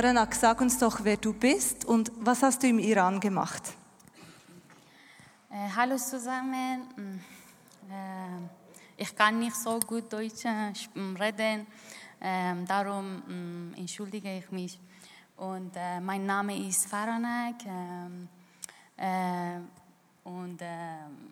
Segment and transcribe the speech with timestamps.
[0.00, 3.62] Faranak, sag uns doch, wer du bist und was hast du im Iran gemacht?
[5.50, 6.88] Äh, hallo zusammen.
[6.96, 7.20] Mm,
[7.92, 8.48] Äh,
[8.96, 11.66] ich kann nicht so gut Deutsch äh, sp- reden,
[12.18, 14.80] ähm, darum mm, entschuldige ich mich.
[15.36, 18.26] Und äh, mein Name ist Faranak ähm,
[18.96, 19.58] äh,
[20.24, 21.30] und ähm,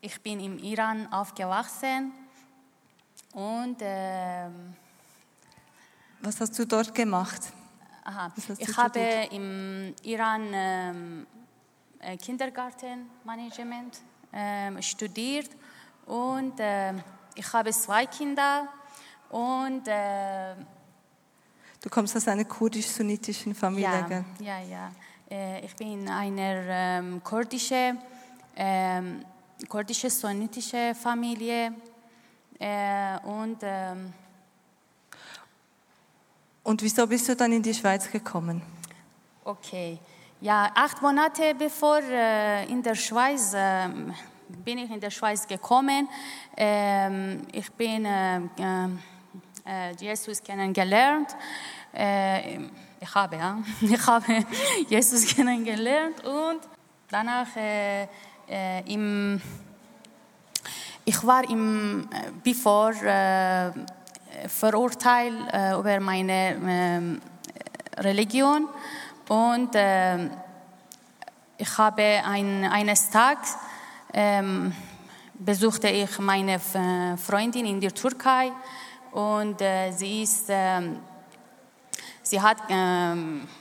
[0.00, 2.10] ich bin im Iran aufgewachsen
[3.32, 4.74] und ähm,
[6.20, 7.52] Was hast du dort gemacht?
[8.04, 8.32] Aha.
[8.58, 9.32] Ich habe studiert?
[9.32, 11.26] im Iran ähm,
[12.00, 14.00] äh, Kindergartenmanagement
[14.32, 15.50] ähm, studiert
[16.06, 17.02] und ähm,
[17.34, 18.68] ich habe zwei Kinder
[19.30, 20.54] und äh,
[21.80, 24.24] Du kommst aus einer kurdisch-sunnitischen Familie, ja, gell?
[24.40, 24.92] ja, ja.
[25.30, 27.96] Äh, ich bin in einer ähm, kurdische,
[28.56, 29.24] ähm,
[29.68, 31.72] kurdische sunnitische Familie
[32.58, 34.12] äh, und ähm,
[36.68, 38.60] Und wieso bist du dann in die Schweiz gekommen?
[39.42, 39.98] Okay.
[40.42, 44.12] Ja, acht Monate bevor äh, in der Schweiz ähm,
[44.66, 46.06] bin ich in der Schweiz gekommen.
[46.54, 51.34] Ähm, ich bin äh, äh, Jesus kennengelernt.
[51.90, 52.58] Äh,
[53.00, 54.44] ich habe, ja, ich habe
[54.90, 56.60] Jesus kennengelernt und
[57.08, 58.02] danach äh,
[58.46, 59.40] äh, im
[61.06, 62.92] ich war im, äh, bevor
[64.44, 67.20] äh, verurteilt äh, über meine ähm,
[67.98, 68.68] Religion
[69.28, 70.30] und ähm,
[71.56, 73.56] ich habe ein, eines Tages
[74.12, 74.72] ähm,
[75.34, 78.50] besuchte ich meine F- Freundin in der Türkei
[79.12, 81.00] und äh, sie ist ähm,
[82.22, 82.58] Sie hat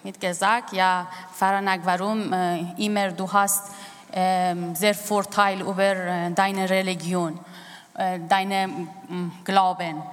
[0.04, 3.72] mit gesagt, ja, Faranak, warum äh, immer du hast
[4.74, 7.40] sehr Vorteil über äh, deine Religion,
[7.98, 10.04] äh, deine mm, Glauben.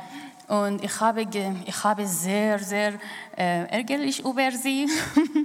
[0.47, 2.95] Und ich habe, ich habe sehr, sehr
[3.37, 4.89] äh, ärgerlich über sie.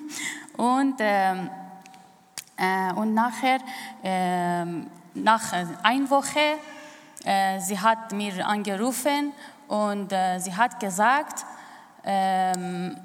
[0.57, 1.49] und, ähm,
[2.57, 3.59] äh, und nachher,
[4.03, 6.57] ähm, nach äh, einer Woche,
[7.59, 9.33] sie hat mir angerufen
[9.67, 11.45] und äh, sie hat gesagt,
[12.03, 12.97] ähm,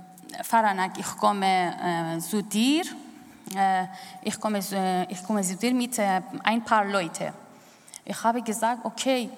[0.42, 2.84] Faranak, ich komme äh, zu dir.
[3.54, 3.86] Äh,
[4.22, 4.60] ich, komme,
[5.08, 7.32] ich komme zu dir mit ein paar Leuten.
[8.04, 9.28] Ich habe gesagt, okay.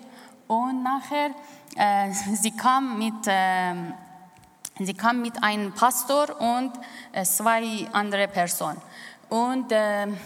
[0.46, 1.30] Und nachher,
[1.76, 3.94] äh, sie kam mit, ähm,
[4.78, 6.72] sie kam mit einem Pastor und
[7.12, 8.80] äh, zwei andere Personen.
[9.28, 10.16] Und ähm,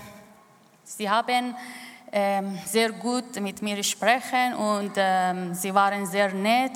[0.97, 1.55] Sie haben
[2.11, 6.73] ähm, sehr gut mit mir gesprochen und ähm, sie waren sehr nett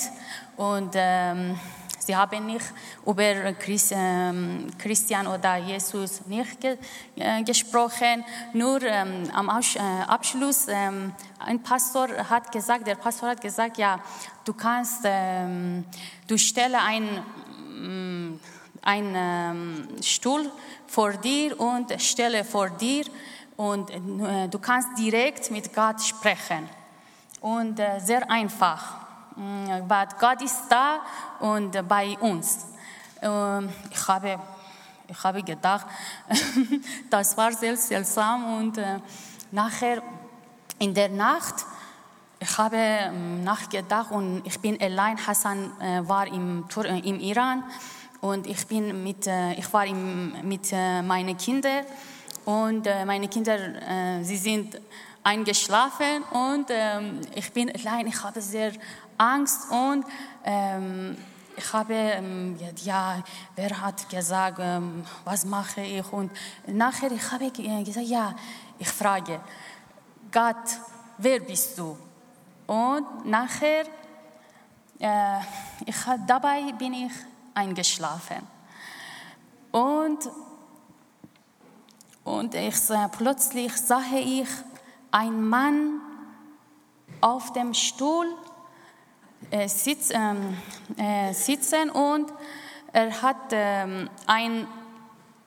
[0.57, 1.59] und ähm,
[2.05, 2.67] sie haben nicht
[3.05, 8.25] über ähm, Christian oder Jesus nicht äh, gesprochen.
[8.53, 14.01] Nur ähm, am äh, Abschluss ähm, ein Pastor hat gesagt, der Pastor hat gesagt, ja,
[14.45, 17.23] du kannst, du stelle ein
[17.81, 18.41] mm,
[18.83, 20.51] ein Stuhl
[20.87, 23.05] vor dir und stelle vor dir
[23.57, 26.69] und äh, du kannst direkt mit Gott sprechen.
[27.41, 29.04] Und sehr einfach.
[29.37, 31.01] Mm, weil Gott ist da
[31.41, 32.67] und bei uns.
[33.21, 34.39] Ähm, ich, habe,
[35.09, 35.87] ich habe gedacht,
[37.11, 39.01] das war sehr seltsam und äh,
[39.51, 40.03] nachher
[40.79, 41.67] in der Nacht
[42.41, 45.17] ich habe ähm, nachgedacht und ich bin allein.
[45.27, 47.65] Hassan äh, war im, äh, im Iran
[48.21, 51.85] und ich bin mit, ich war mit meinen Kindern
[52.45, 53.59] und meine Kinder,
[54.23, 54.81] sie sind
[55.25, 58.07] eingeschlafen und ähm, ich bin allein.
[58.07, 58.73] Ich habe sehr
[59.19, 60.05] Angst und
[60.45, 61.17] ähm,
[61.57, 63.23] ich habe, ähm, ja,
[63.55, 66.13] wer hat gesagt, ähm, was mache ich?
[66.13, 66.33] Und
[66.67, 68.35] nachher ich habe äh, gesagt, ja,
[68.79, 69.41] ich frage,
[70.33, 70.81] Gott,
[71.19, 71.97] wer bist du?
[72.67, 73.85] Und nachher,
[74.99, 75.41] äh,
[75.87, 75.97] ich,
[76.27, 77.13] dabei bin ich
[77.55, 78.49] eingeschlafen.
[79.71, 80.29] Und,
[82.25, 82.75] und ich,
[83.13, 84.49] plötzlich sah ich
[85.11, 86.01] einen Mann
[87.21, 88.27] auf dem Stuhl
[89.51, 90.57] äh, sitz, ähm,
[90.97, 92.33] äh, sitzen und
[92.93, 94.67] er hat ähm, einen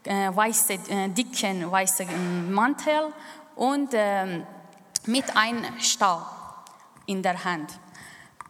[0.04, 3.14] äh, weißen, äh, dicken weißen Mantel
[3.56, 4.46] und ähm,
[5.06, 6.66] mit einem Stab
[7.06, 7.72] in der Hand.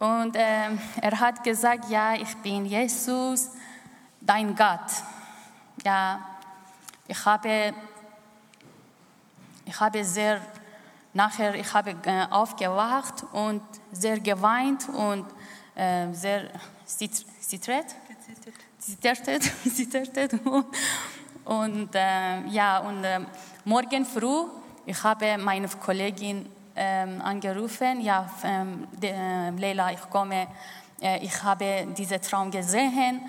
[0.00, 3.50] Und er hat gesagt, ja, ich bin Jesus,
[4.20, 5.02] dein Gott.
[5.84, 6.20] Ja,
[7.06, 7.72] ich habe,
[9.64, 10.40] ich habe sehr,
[11.14, 15.24] nachher, ich habe äh, aufgewacht und sehr geweint und
[15.78, 16.50] äh, sehr
[16.84, 17.24] zittert,
[18.78, 19.44] zittert,
[19.74, 20.34] zittert.
[21.44, 23.20] Und äh, ja, und äh,
[23.64, 24.48] morgen früh,
[24.84, 26.46] ich habe meine Kollegin
[26.76, 29.12] ähm, angerufen, ja, ähm, de,
[29.56, 30.48] Leila, ich komme,
[31.00, 33.20] äh, ich habe diesen Traum gesehen.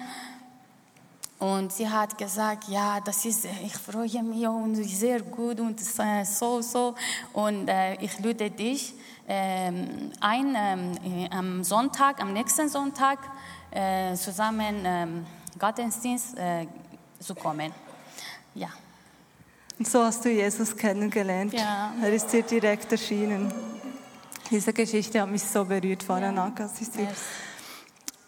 [1.39, 6.25] Und sie hat gesagt, ja, das ist, ich freue mich und sehr gut und äh,
[6.25, 6.95] so, so.
[7.31, 8.99] Und äh, ich lade dich ähm,
[9.33, 13.19] ein, ähm, am Sonntag, am nächsten Sonntag,
[13.71, 15.25] äh, zusammen ähm,
[15.59, 16.67] Gottesdienst äh,
[17.19, 17.71] zu kommen.
[18.55, 18.69] Ja.
[19.77, 21.53] Und so hast du Jesus kennengelernt.
[21.53, 21.93] Ja.
[22.01, 23.53] Er ist dir direkt erschienen.
[24.49, 26.51] Diese Geschichte hat mich so berührt vorhin, Ja.
[26.57, 27.19] Yes.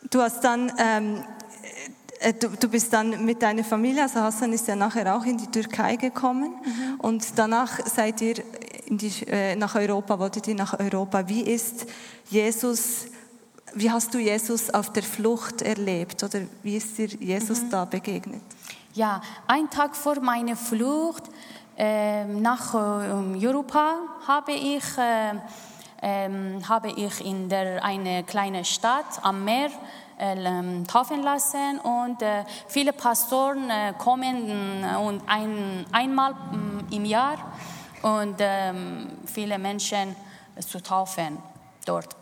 [0.09, 1.23] Du hast dann, ähm,
[2.19, 5.37] äh, du, du bist dann mit deiner Familie, also Hassan ist ja nachher auch in
[5.37, 6.99] die Türkei gekommen Mhm.
[6.99, 8.40] und danach seid ihr
[8.97, 11.27] die, äh, nach Europa, wolltet ihr nach Europa.
[11.27, 11.85] Wie ist
[12.29, 13.07] Jesus,
[13.73, 17.69] wie hast du Jesus auf der Flucht erlebt oder wie ist dir Jesus Mhm.
[17.69, 18.41] da begegnet?
[18.93, 21.23] Ja, ein Tag vor meiner Flucht
[21.77, 23.95] ähm, nach ähm, Europa
[24.27, 25.33] habe ich, äh,
[26.01, 29.69] ähm, habe ich in der, eine kleine Stadt am Meer
[30.19, 36.87] äh, ähm, taufen lassen und äh, viele Pastoren äh, kommen äh, und ein, einmal mm,
[36.91, 37.50] im Jahr
[38.01, 40.15] und ähm, viele Menschen
[40.59, 41.37] zu taufen
[41.85, 42.15] dort.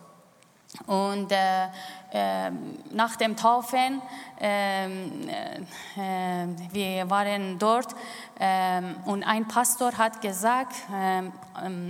[0.86, 1.66] Und äh,
[2.12, 2.52] äh,
[2.92, 4.02] nach dem Taufen,
[4.40, 7.96] ähm, äh, äh, wir waren dort
[8.40, 11.32] ähm, und ein Pastor hat gesagt, ähm,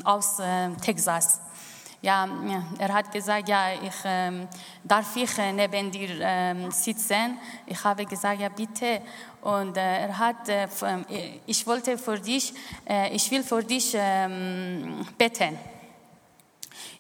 [0.06, 1.42] aus äh, Texas,
[2.02, 2.28] ja,
[2.78, 4.48] er hat gesagt, ja, ich, ähm,
[4.84, 7.38] darf ich äh, neben dir ähm, sitzen?
[7.66, 9.02] Ich habe gesagt, ja, bitte.
[9.42, 12.54] Und äh, er hat, äh, f- äh, ich wollte für dich,
[12.88, 15.58] äh, ich will für dich ähm, beten.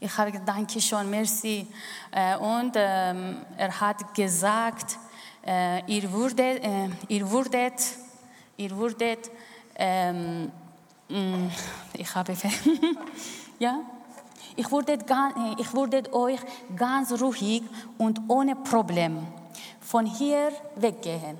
[0.01, 1.65] Ich habe gesagt, danke schon, merci.
[2.11, 4.97] Äh, Und ähm, er hat gesagt,
[5.45, 7.81] äh, ihr würdet, äh, ihr würdet,
[8.57, 8.71] ihr
[9.75, 10.51] ähm,
[11.07, 11.51] mh,
[11.93, 12.33] ich habe,
[13.59, 13.79] ja,
[14.59, 14.97] ich würde,
[15.57, 16.39] ich würde euch
[16.75, 17.63] ganz ruhig
[17.97, 19.25] und ohne Problem
[19.79, 21.37] von hier weggehen.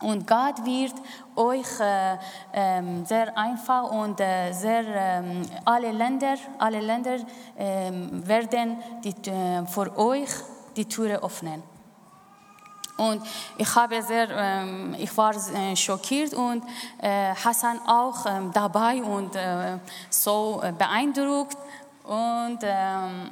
[0.00, 0.94] Und Gott wird
[1.36, 2.16] euch äh,
[2.52, 7.18] ähm, sehr einfach und äh, sehr ähm, alle Länder, alle Länder
[7.56, 10.30] ähm, werden die, äh, für euch
[10.74, 11.62] die Türe öffnen.
[12.96, 13.22] Und
[13.56, 16.62] ich habe sehr, ähm, ich war äh, schockiert und
[17.00, 19.78] äh, Hassan auch ähm, dabei und äh,
[20.10, 21.56] so äh, beeindruckt
[22.04, 23.30] und ähm,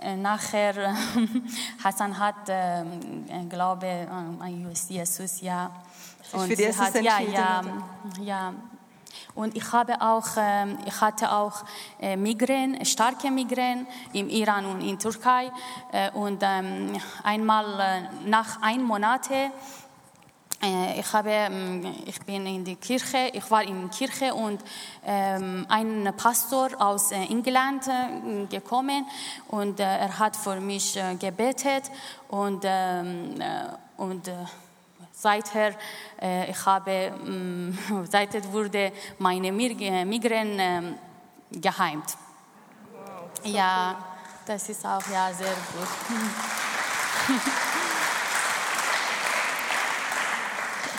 [0.00, 0.74] äh, nachher
[1.84, 5.70] Hassan hat, ähm, ich glaube, an Jesus, ja.
[6.22, 7.62] für sie Jesus hat, ja, ja,
[8.20, 8.54] ja.
[9.34, 11.64] Und ich habe auch, ähm, ich hatte auch
[12.00, 15.50] äh, Migräne, starke Migräne im Iran und in Türkei.
[15.92, 19.50] Äh, und ähm, einmal äh, nach einem Monat äh,
[20.60, 24.60] ich, habe, ähm, ich bin in die Kirche, ich war in der Kirche und
[25.06, 29.06] ähm, ein Pastor aus äh, England äh, gekommen
[29.48, 31.84] und äh, er hat für mich äh, gebetet
[32.28, 33.66] und, ähm, äh,
[33.98, 34.32] und äh,
[35.12, 35.74] seither
[36.20, 37.78] äh, ich habe, ähm,
[38.10, 40.98] seither wurde meine Mig Migräne
[41.52, 42.16] geheimt.
[43.44, 43.96] Ja,
[44.44, 45.88] das ist auch ja sehr gut.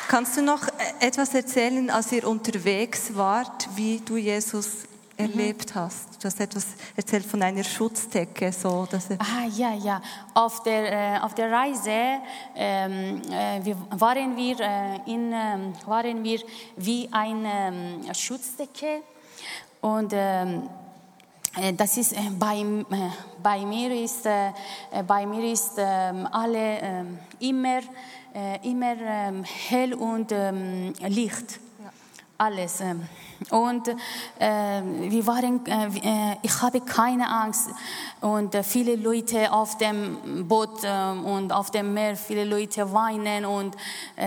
[0.10, 6.18] Kannst du noch äh, etwas erzählen, als ihr unterwegs wart, wie du Jesus erlebt hast?
[6.20, 10.02] Du hast etwas erzählt von einer Schutzdecke, so, dass Ah, ja, ja.
[10.34, 11.92] Auf der, äh, auf der Reise
[12.56, 16.40] ähm, äh, wir, waren, wir, äh, in, ähm, waren wir
[16.76, 19.04] wie eine ähm, Schutzdecke.
[19.80, 20.68] Und ähm,
[21.56, 22.86] äh, das ist äh, bei, äh,
[23.44, 24.48] bei mir ist, äh,
[24.92, 27.82] äh, bei mir ist ähm, alle ähm, immer,
[28.40, 31.60] äh, immer ähm, hell und ähm, Licht.
[32.38, 32.80] Alles.
[32.80, 33.02] ähm.
[33.50, 33.96] Und äh,
[34.40, 37.70] wir waren, äh, äh, ich habe keine Angst.
[38.22, 43.44] Und äh, viele Leute auf dem Boot äh, und auf dem Meer, viele Leute weinen
[43.44, 43.76] und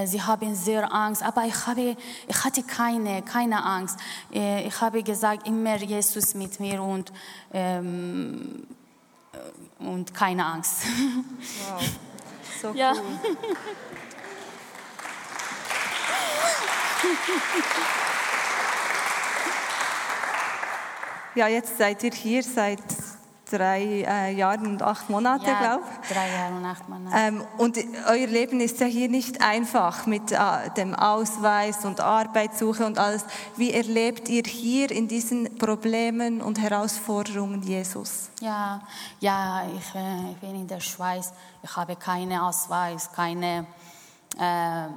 [0.04, 1.22] sie haben sehr Angst.
[1.22, 1.96] Aber ich, habe,
[2.28, 3.98] ich hatte keine, keine Angst.
[4.30, 7.12] Ich habe gesagt, immer Jesus mit mir und,
[7.52, 8.66] ähm,
[9.32, 10.82] äh, und keine Angst.
[11.70, 11.82] wow.
[12.62, 12.76] so cool.
[12.76, 12.92] Ja,
[21.34, 22.80] jetzt seid ihr hier seit
[23.52, 27.16] drei äh, Jahren und acht Monate, ja, glaube drei Jahre und acht Monate.
[27.16, 27.76] ähm, Und
[28.08, 30.38] euer Leben ist ja hier nicht einfach mit äh,
[30.76, 33.24] dem Ausweis und Arbeitssuche und alles.
[33.56, 38.30] Wie erlebt ihr hier in diesen Problemen und Herausforderungen Jesus?
[38.40, 38.80] Ja,
[39.20, 41.32] ja ich, äh, ich bin in der Schweiz.
[41.62, 43.66] Ich habe keinen Ausweis, keine,
[44.38, 44.94] ähm,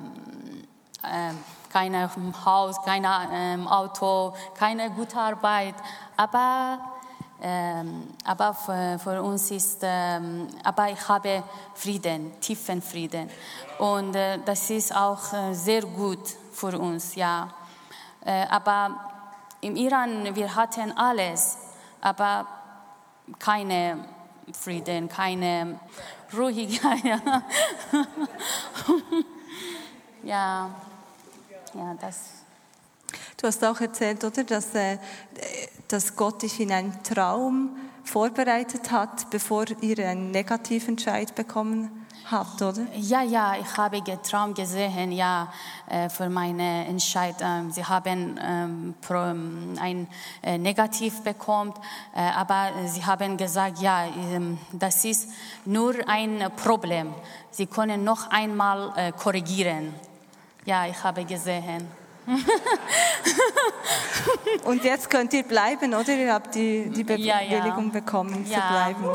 [1.04, 1.38] ähm,
[1.76, 2.10] keine
[2.46, 5.76] Haus, kein ähm, Auto, keine gute Arbeit.
[6.16, 6.80] Aber,
[7.42, 13.30] ähm, aber für, für uns ist, ähm, aber ich habe Frieden, tiefen Frieden.
[13.78, 17.50] Und äh, das ist auch äh, sehr gut für uns, ja.
[18.24, 18.92] Äh, aber
[19.60, 21.58] im Iran, wir hatten alles,
[22.00, 22.48] aber
[23.38, 24.06] keine
[24.54, 25.78] Frieden, keine
[26.34, 27.04] Ruhigkeit.
[30.24, 30.95] Ja, ja,
[32.00, 32.46] das.
[33.38, 34.98] Du hast auch erzählt, oder, dass, äh,
[35.88, 42.86] dass Gott dich in einen Traum vorbereitet hat, bevor ihr einen Negativentscheid bekommen habt, oder?
[42.96, 45.52] Ja, ja, ich habe geträumt gesehen, ja,
[45.88, 47.72] äh, für meine Entscheidung.
[47.72, 50.08] Sie haben ähm, ähm, ein
[50.42, 51.74] äh, Negativ bekommen,
[52.16, 55.30] äh, aber sie haben gesagt, ja, ähm, das ist
[55.66, 57.14] nur ein Problem.
[57.52, 59.94] Sie können noch einmal korrigieren.
[60.66, 61.88] Ja, ich habe gesehen.
[64.66, 66.10] Und jetzt könnt ihr bleiben, oder?
[66.16, 67.60] Ihr habt die, die Ja, ja.
[67.60, 68.68] Bewilligung bekommen, zu Ja.
[68.72, 69.06] bleiben.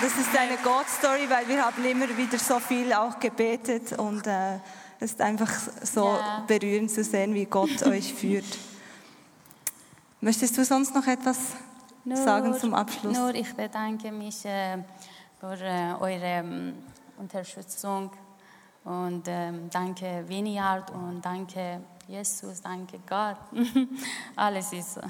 [0.00, 4.56] Das ist eine God-Story, weil wir haben immer wieder so viel auch gebetet und äh,
[5.00, 5.50] es ist einfach
[5.82, 6.44] so Ja.
[6.46, 8.44] berührend zu sehen, wie Gott euch führt.
[10.20, 11.38] Möchtest du sonst noch etwas
[12.14, 13.16] sagen zum Abschluss?
[13.16, 14.78] Nur ich bedanke mich äh,
[15.40, 16.74] für äh, eure ähm,
[17.16, 18.10] Unterstützung
[18.84, 23.36] und ähm, danke Vineyard und danke Jesus, danke Gott.
[24.36, 25.00] Alles ist so.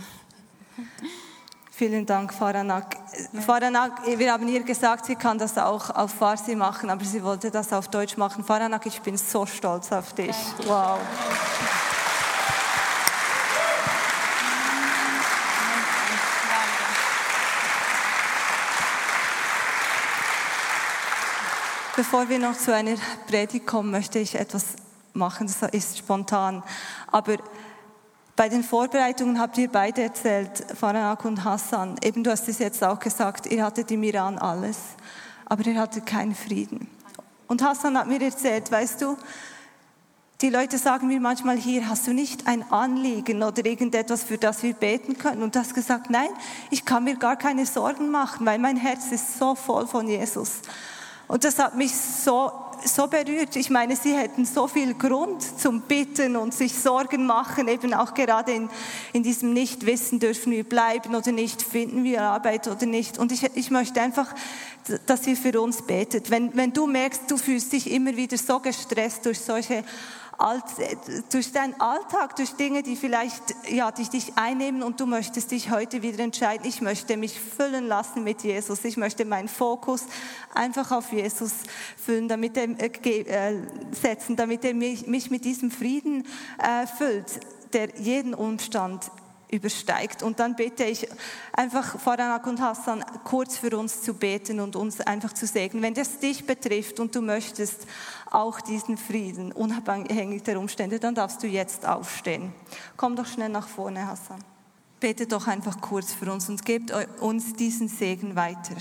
[1.70, 2.96] Vielen Dank, Faranak.
[3.46, 7.52] Faranak, wir haben ihr gesagt, sie kann das auch auf Farsi machen, aber sie wollte
[7.52, 8.42] das auf Deutsch machen.
[8.42, 10.36] Faranak, ich bin so stolz auf dich.
[10.66, 10.98] Wow.
[21.98, 22.94] Bevor wir noch zu einer
[23.26, 24.76] Predigt kommen, möchte ich etwas
[25.14, 26.62] machen, das ist spontan.
[27.10, 27.38] Aber
[28.36, 32.84] bei den Vorbereitungen habt ihr beide erzählt, Faranak und Hassan, eben du hast es jetzt
[32.84, 34.76] auch gesagt, ihr hattet im Iran alles,
[35.44, 36.86] aber ihr hattet keinen Frieden.
[37.48, 39.16] Und Hassan hat mir erzählt, weißt du,
[40.40, 44.62] die Leute sagen mir manchmal hier, hast du nicht ein Anliegen oder irgendetwas, für das
[44.62, 45.42] wir beten können?
[45.42, 46.28] Und du hast gesagt, nein,
[46.70, 50.60] ich kann mir gar keine Sorgen machen, weil mein Herz ist so voll von Jesus.
[51.28, 52.50] Und das hat mich so,
[52.84, 53.54] so berührt.
[53.56, 58.14] Ich meine, sie hätten so viel Grund zum Bitten und sich Sorgen machen, eben auch
[58.14, 58.70] gerade in,
[59.12, 63.18] in diesem Nicht-Wissen, dürfen wir bleiben oder nicht, finden wir Arbeit oder nicht.
[63.18, 64.34] Und ich, ich möchte einfach,
[65.06, 66.30] dass ihr für uns betet.
[66.30, 69.84] Wenn, wenn du merkst, du fühlst dich immer wieder so gestresst durch solche
[71.32, 75.70] durch deinen Alltag, durch Dinge, die vielleicht ja, die dich einnehmen und du möchtest dich
[75.70, 80.04] heute wieder entscheiden, ich möchte mich füllen lassen mit Jesus, ich möchte meinen Fokus
[80.54, 81.52] einfach auf Jesus
[81.96, 86.24] füllen, damit er, äh, äh, setzen, damit er mich, mich mit diesem Frieden
[86.58, 87.40] äh, füllt,
[87.72, 89.10] der jeden Umstand
[89.50, 90.22] übersteigt.
[90.22, 91.08] Und dann bitte ich
[91.52, 95.82] einfach Faranak und Hassan kurz für uns zu beten und uns einfach zu segnen.
[95.82, 97.86] Wenn das dich betrifft und du möchtest
[98.31, 102.53] auch diesen Frieden, unabhängig der Umstände, dann darfst du jetzt aufstehen.
[102.97, 104.43] Komm doch schnell nach vorne, Hassan.
[104.99, 108.77] Bete doch einfach kurz für uns und gebt eu- uns diesen Segen weiter.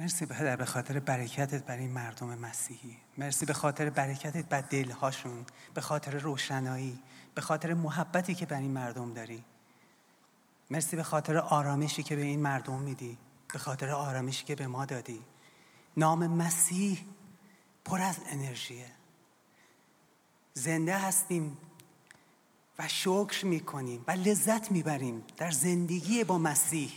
[0.00, 5.44] مرسی پدر به خاطر برکتت بر این مردم مسیحی مرسی به خاطر برکتت بر دلهاشون
[5.74, 6.98] به خاطر روشنایی
[7.34, 9.44] به خاطر محبتی که بر این مردم داری
[10.70, 13.18] مرسی به خاطر آرامشی که به این مردم میدی
[13.52, 15.20] به خاطر آرامشی که به ما دادی
[15.96, 16.98] نام مسیح
[17.85, 18.91] پر از انرژیه.
[20.53, 21.57] زنده هستیم
[22.79, 26.91] و شکر می‌کنیم و لذت می‌بریم در زندگی با مسیح.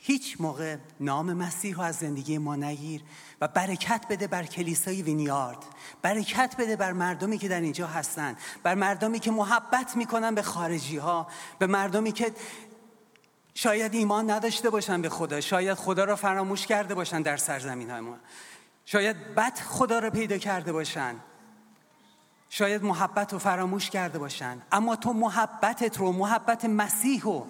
[0.00, 3.02] هیچ موقع نام مسیح رو از زندگی ما نگیر
[3.40, 5.64] و برکت بده بر کلیسای وینیارد.
[6.02, 8.36] برکت بده بر مردمی که در اینجا هستن.
[8.62, 12.32] بر مردمی که محبت می‌کنن به خارجی ها به مردمی که
[13.54, 15.40] شاید ایمان نداشته باشن به خدا.
[15.40, 18.16] شاید خدا را فراموش کرده باشن در سرزمین های ما.
[18.90, 21.14] شاید بد خدا را پیدا کرده باشن.
[22.48, 24.62] شاید محبت رو فراموش کرده باشن.
[24.72, 27.46] اما تو محبتت رو محبت مسیح رو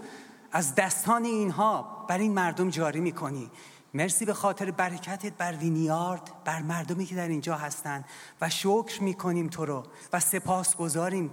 [0.52, 3.50] از دستان اینها بر این مردم جاری می‌کنی.
[3.94, 8.04] مرسی به خاطر برکتت بر وینیارد بر مردمی که در اینجا هستند
[8.40, 11.30] و شکر می‌کنیم تو رو و سپاس گذاریم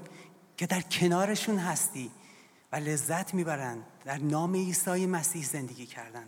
[0.57, 2.11] که در کنارشون هستی
[2.71, 6.25] و لذت می‌برن در نام عیسی مسیح زندگی کردن.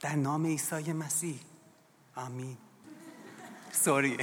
[0.00, 1.40] در نام عیسی مسیح.
[2.14, 2.56] Amen.
[3.70, 4.18] Sorry.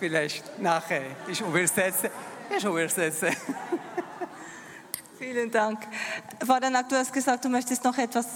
[0.00, 1.02] Vielleicht nachher.
[1.28, 2.10] Ich übersetze.
[2.56, 3.30] Ich übersetze.
[5.18, 5.86] Vielen Dank.
[6.40, 8.26] Varanak, du hast gesagt, du möchtest noch etwas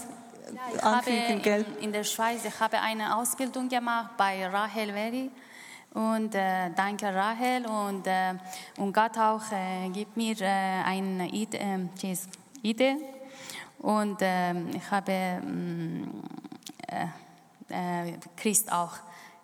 [0.74, 1.64] ja, anfügen, gell?
[1.78, 5.30] In, in, der Schweiz, ich habe eine Ausbildung gemacht bei Rahel Veri.
[5.94, 8.34] Und äh, danke Rahel und, äh,
[8.76, 10.44] und Gott auch äh, gibt mir äh,
[10.84, 11.88] eine Idee
[12.62, 12.96] äh,
[13.78, 16.04] und ähm, ich habe mm,
[16.88, 18.92] äh, äh, Christ auch,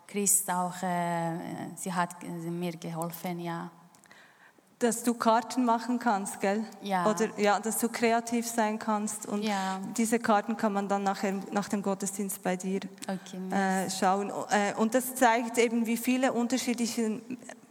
[0.07, 1.37] Christ auch, äh,
[1.75, 3.69] sie hat mir geholfen, ja.
[4.79, 6.65] Dass du Karten machen kannst, gell?
[6.81, 7.09] Ja.
[7.09, 9.25] Oder ja, dass du kreativ sein kannst.
[9.27, 9.79] Und Ja.
[9.95, 14.29] diese Karten kann man dann nachher nach dem Gottesdienst bei dir Okay, äh, schauen.
[14.49, 17.21] Äh, und das zeigt eben, wie viele unterschiedliche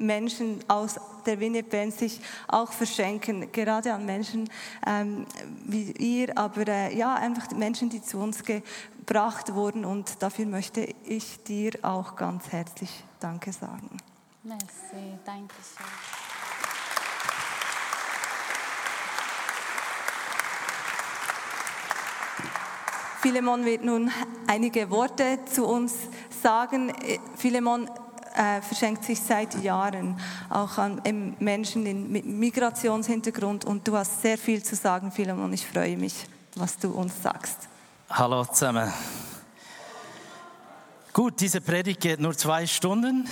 [0.03, 4.51] Menschen aus der Band sich auch verschenken, gerade an Menschen
[4.87, 5.27] ähm,
[5.65, 9.85] wie ihr, aber äh, ja, einfach die Menschen, die zu uns gebracht wurden.
[9.85, 13.97] Und dafür möchte ich dir auch ganz herzlich Danke sagen.
[14.43, 15.87] Merci, danke schön.
[23.21, 24.11] Philemon wird nun
[24.49, 25.95] einige Worte zu uns
[26.43, 26.89] sagen.
[26.89, 27.89] Äh, Philemon
[28.37, 30.19] äh, verschenkt sich seit Jahren
[30.51, 35.53] auch an ähm, Menschen mit Migrationshintergrund und du hast sehr viel zu sagen, Philemon.
[35.53, 37.69] Ich freue mich, was du uns sagst.
[38.11, 38.93] Hallo zusammen.
[41.13, 43.29] Gut, diese Predigt geht nur zwei Stunden.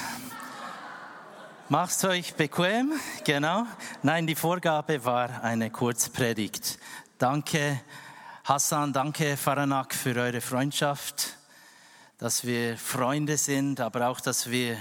[1.71, 2.93] Macht's euch bequem,
[3.25, 3.65] genau.
[4.03, 6.79] Nein, die Vorgabe war eine Kurzpredigt.
[7.17, 7.81] Danke,
[8.45, 11.37] Hassan, danke, Faranak, für eure Freundschaft,
[12.21, 14.77] dass wir Freunde sind, aber auch, dass wir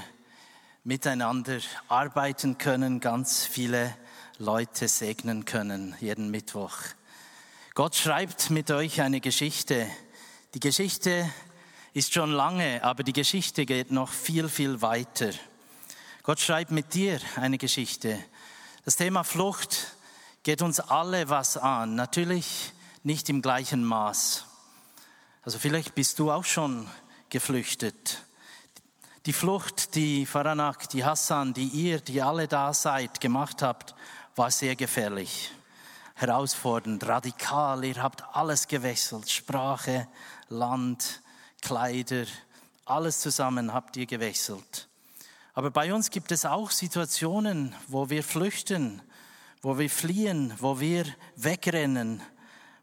[0.84, 3.96] miteinander arbeiten können, ganz viele
[4.39, 6.75] Leute segnen können, jeden Mittwoch.
[7.75, 9.88] Gott schreibt mit euch eine Geschichte.
[10.54, 11.30] Die Geschichte
[11.93, 15.32] ist schon lange, aber die Geschichte geht noch viel, viel weiter.
[16.23, 18.19] Gott schreibt mit dir eine Geschichte.
[18.84, 19.95] Das Thema Flucht
[20.43, 21.95] geht uns alle was an.
[21.95, 22.73] Natürlich
[23.04, 24.43] nicht im gleichen Maß.
[25.43, 26.86] Also vielleicht bist du auch schon
[27.30, 28.24] geflüchtet.
[29.26, 33.96] Die Flucht, die Faranak, die Hassan, die ihr, die alle da seid, gemacht habt,
[34.36, 35.52] war sehr gefährlich
[36.20, 37.84] herausfordernd, radikal.
[37.86, 39.30] Ihr habt alles gewechselt.
[39.30, 40.08] Sprache,
[40.50, 41.22] Land,
[41.62, 42.26] Kleider,
[42.86, 44.89] alles zusammen habt ihr gewechselt.
[45.54, 49.02] Aber bei uns gibt es auch Situationen, wo wir flüchten,
[49.62, 52.22] wo wir fliehen, wo wir wegrennen,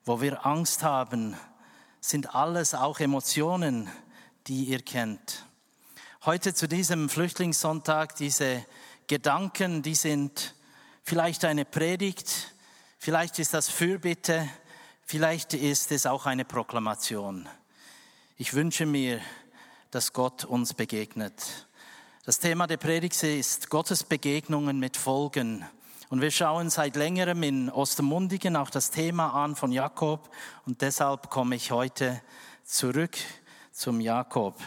[0.05, 1.37] wo wir Angst haben.
[2.01, 3.91] Sind alles auch Emotionen,
[4.47, 5.47] die ihr kennt.
[6.25, 8.65] Heute zu diesem Flüchtlingssonntag, diese
[9.07, 10.55] Gedanken, die sind
[11.03, 12.53] vielleicht eine Predigt,
[13.07, 14.49] Vielleicht ist das Fürbitte,
[15.05, 17.49] vielleicht ist es auch eine Proklamation.
[18.37, 19.21] Ich wünsche mir,
[19.93, 21.69] dass Gott uns begegnet.
[22.25, 25.65] Das Thema der Predigt ist Gottes Begegnungen mit Folgen.
[26.09, 30.29] Und wir schauen seit längerem in Ostermundigen auch das Thema an von Jakob
[30.65, 32.21] und deshalb komme ich heute
[32.65, 33.17] zurück
[33.77, 34.59] zum Jakob.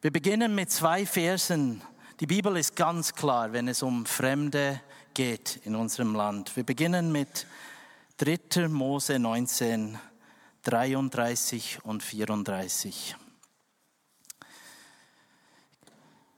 [0.00, 1.80] Wir beginnen mit zwei Versen.
[2.18, 4.80] Die Bibel ist ganz klar, wenn es um Fremde
[5.14, 6.56] geht in unserem Land.
[6.56, 7.46] Wir beginnen mit
[8.16, 8.66] 3.
[8.66, 9.96] Mose 19,
[10.64, 13.14] 33 und 34.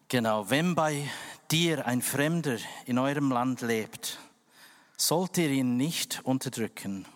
[0.09, 1.09] Genau, wenn bei
[1.51, 4.19] dir ein Fremder in eurem Land lebt,
[4.99, 7.07] sollt ihr ihn nicht unterdrücken.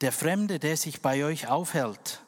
[0.00, 2.22] Der Fremde, der sich bei euch aufhält,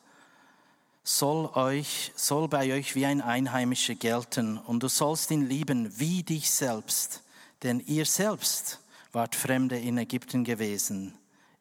[1.19, 6.23] soll euch, soll bei euch wie ein Einheimischer gelten und du sollst ihn lieben wie
[6.23, 7.23] dich selbst,
[7.63, 8.81] denn ihr selbst
[9.13, 11.19] wart Fremde in Ägypten gewesen.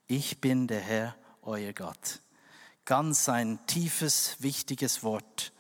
[0.07, 2.21] Ich bin der Herr, euer Gott.
[2.85, 5.51] Ganz ein tiefes, wichtiges Wort.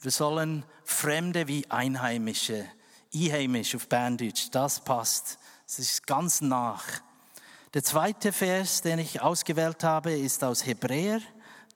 [0.00, 2.64] Wir sollen Fremde wie Einheimische,
[3.12, 5.38] Einheimisch auf Berndeutsch, das passt.
[5.66, 6.84] Es ist ganz nach.
[7.74, 11.20] Der zweite Vers, den ich ausgewählt habe, ist aus Hebräer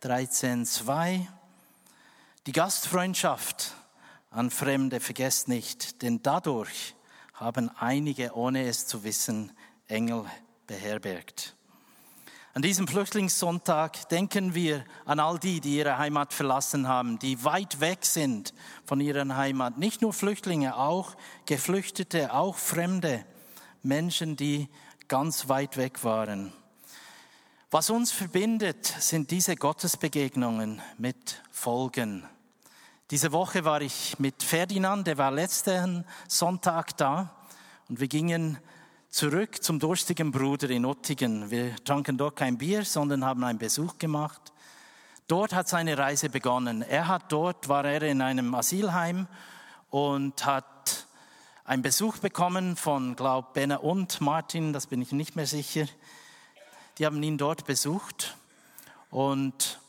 [0.03, 1.27] 13,2.
[2.47, 3.75] Die Gastfreundschaft
[4.31, 6.95] an Fremde vergesst nicht, denn dadurch
[7.35, 9.53] haben einige, ohne es zu wissen,
[9.89, 10.25] Engel
[10.67, 11.55] beherbergt.
[12.55, 17.81] An diesem Flüchtlingssonntag denken wir an all die, die ihre Heimat verlassen haben, die weit
[17.81, 18.55] weg sind
[18.87, 19.77] von ihrer Heimat.
[19.77, 23.27] Nicht nur Flüchtlinge, auch Geflüchtete, auch Fremde,
[23.83, 24.71] Menschen, die
[25.09, 26.55] ganz weit weg waren.
[27.73, 32.25] Was uns verbindet, sind diese Gottesbegegnungen mit Folgen.
[33.13, 37.33] Diese Woche war ich mit Ferdinand, der war letzten Sonntag da
[37.89, 38.59] und wir gingen
[39.09, 41.53] zurück zum durstigen Bruder in Ottingen.
[41.53, 44.53] Wir tranken dort kein Bier, sondern haben einen Besuch gemacht.
[45.29, 46.83] Dort hat seine Reise begonnen.
[46.83, 49.29] Er hat dort, war er in einem Asylheim
[49.91, 51.07] und hat
[51.65, 55.87] einen Besuch bekommen von, glaub, Benne und Martin, das bin ich nicht mehr sicher.
[57.01, 58.37] Die haben ihn dort besucht
[59.09, 59.81] und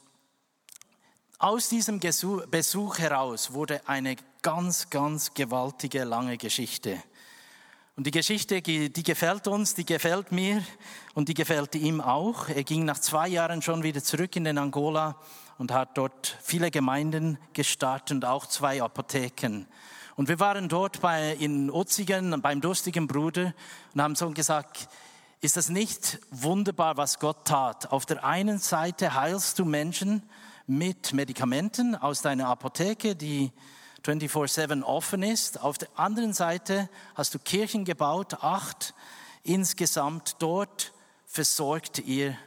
[1.40, 7.04] aus diesem Besuch heraus wurde eine ganz, ganz gewaltige, lange Geschichte.
[7.98, 10.64] Und die Geschichte, die gefällt uns, die gefällt mir
[11.14, 12.48] und die gefällt ihm auch.
[12.48, 15.18] Er ging nach zwei Jahren schon wieder zurück in den Angola
[15.58, 19.66] und hat dort viele Gemeinden gestartet und auch zwei Apotheken.
[20.16, 23.54] Und wir waren dort bei, in Otzigen beim durstigen Bruder
[23.94, 24.88] und haben so gesagt,
[25.42, 27.92] ist das nicht wunderbar, was Gott tat?
[27.92, 30.22] Auf der einen Seite heilst du Menschen
[30.68, 33.52] mit Medikamenten aus deiner Apotheke, die
[34.06, 35.60] 24-7 offen ist.
[35.60, 38.94] Auf der anderen Seite hast du Kirchen gebaut, acht
[39.42, 40.36] insgesamt.
[40.38, 40.94] Dort
[41.26, 42.38] versorgt ihr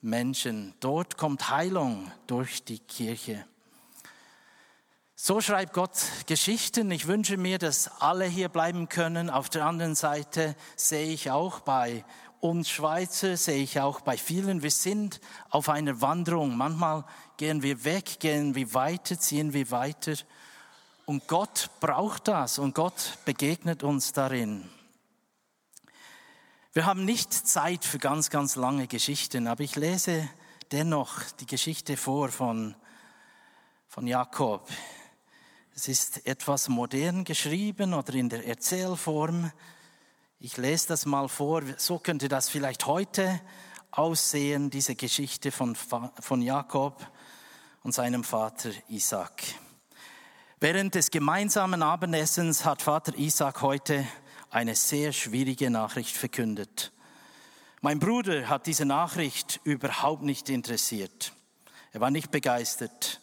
[0.00, 0.74] Menschen.
[0.80, 3.44] Dort kommt Heilung durch die Kirche.
[5.14, 6.90] So schreibt Gott Geschichten.
[6.90, 9.28] Ich wünsche mir, dass alle hier bleiben können.
[9.28, 12.06] Auf der anderen Seite sehe ich auch bei
[12.40, 16.56] uns Schweizer, sehe ich auch bei vielen, wir sind auf einer Wanderung.
[16.56, 17.04] Manchmal
[17.36, 20.14] gehen wir weg, gehen wir weiter, ziehen wir weiter.
[21.04, 24.68] Und Gott braucht das und Gott begegnet uns darin.
[26.72, 30.28] Wir haben nicht Zeit für ganz, ganz lange Geschichten, aber ich lese
[30.70, 32.76] dennoch die Geschichte vor von,
[33.88, 34.68] von Jakob.
[35.74, 39.50] Es ist etwas modern geschrieben oder in der Erzählform.
[40.42, 41.60] Ich lese das mal vor.
[41.76, 43.42] So könnte das vielleicht heute
[43.90, 47.06] aussehen, diese Geschichte von, von Jakob
[47.82, 49.42] und seinem Vater Isaac.
[50.58, 54.06] Während des gemeinsamen Abendessens hat Vater Isaac heute
[54.48, 56.90] eine sehr schwierige Nachricht verkündet.
[57.82, 61.34] Mein Bruder hat diese Nachricht überhaupt nicht interessiert.
[61.92, 63.20] Er war nicht begeistert.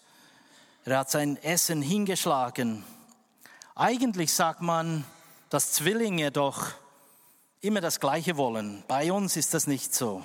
[0.85, 2.83] Er hat sein Essen hingeschlagen.
[3.73, 5.03] Eigentlich sagt man,
[5.49, 6.73] dass Zwillinge doch
[7.61, 8.83] immer das Gleiche wollen.
[8.87, 10.23] Bei uns ist das nicht so.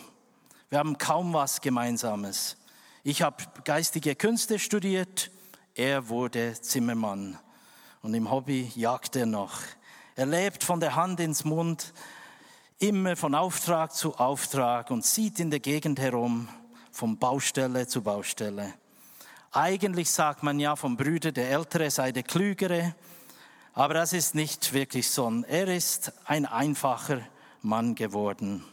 [0.69, 2.57] Wir haben kaum was Gemeinsames.
[3.05, 5.31] Ich habe geistige Künste studiert,
[5.75, 7.39] er wurde Zimmermann
[8.03, 9.61] und im Hobby jagt er noch.
[10.15, 11.95] Er lebt von der Hand ins Mund,
[12.79, 16.49] immer von Auftrag zu Auftrag und zieht in der Gegend herum,
[16.91, 18.75] von Baustelle zu Baustelle.
[19.51, 22.95] Eigentlich sagt man ja vom Brüder, der Ältere sei der Klügere,
[23.75, 25.31] aber das ist nicht wirklich so.
[25.49, 27.21] Er ist ein einfacher
[27.63, 28.65] Mann geworden.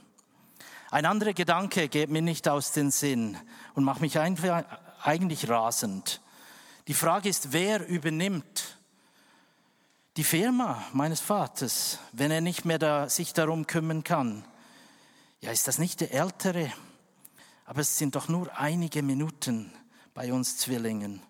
[0.91, 3.37] Ein anderer Gedanke geht mir nicht aus den Sinn
[3.75, 6.21] und macht mich eigentlich rasend.
[6.87, 8.77] Die Frage ist, wer übernimmt
[10.17, 14.43] die Firma meines Vaters, wenn er nicht mehr da, sich darum kümmern kann?
[15.41, 16.73] Ja, ist das nicht der Ältere?
[17.65, 19.71] Aber es sind doch nur einige Minuten
[20.15, 21.21] bei uns Zwillingen.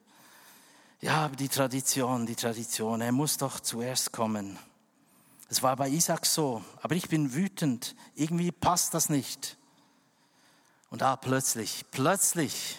[1.01, 4.59] Ja, die Tradition, die Tradition, er muss doch zuerst kommen.
[5.47, 9.55] Es war bei Isaac so, aber ich bin wütend, irgendwie passt das nicht.
[10.89, 12.75] Und da plötzlich, plötzlich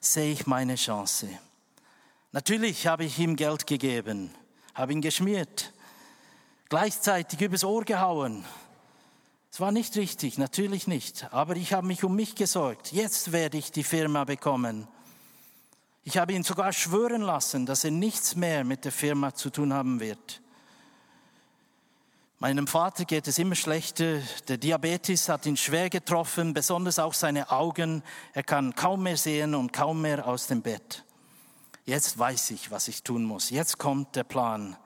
[0.00, 1.30] sehe ich meine Chance.
[2.32, 4.34] Natürlich habe ich ihm Geld gegeben,
[4.74, 5.72] habe ihn geschmiert,
[6.68, 8.44] gleichzeitig übers Ohr gehauen.
[9.50, 12.92] Es war nicht richtig, natürlich nicht, aber ich habe mich um mich gesorgt.
[12.92, 14.86] Jetzt werde ich die Firma bekommen.
[16.04, 19.72] Ich habe ihn sogar schwören lassen, dass er nichts mehr mit der Firma zu tun
[19.72, 20.42] haben wird.
[22.40, 24.18] Meinem Vater geht es immer schlechter.
[24.48, 28.02] Der Diabetes hat ihn schwer getroffen, besonders auch seine Augen.
[28.32, 31.04] Er kann kaum mehr sehen und kaum mehr aus dem Bett.
[31.84, 33.50] Jetzt weiß ich, was ich tun muss.
[33.50, 34.76] Jetzt kommt der Plan.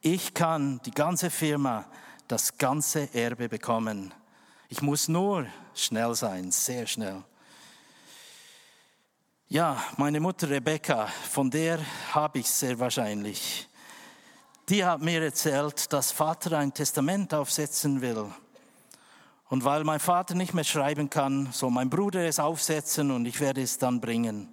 [0.00, 1.84] Ich kann die ganze Firma,
[2.28, 4.14] das ganze Erbe bekommen.
[4.70, 7.22] Ich muss nur schnell sein, sehr schnell.
[9.52, 11.78] Ja, meine Mutter Rebecca, von der
[12.14, 13.68] habe ich sehr wahrscheinlich.
[14.70, 18.32] Die hat mir erzählt, dass Vater ein Testament aufsetzen will.
[19.50, 23.40] Und weil mein Vater nicht mehr schreiben kann, soll mein Bruder es aufsetzen und ich
[23.40, 24.48] werde es dann bringen.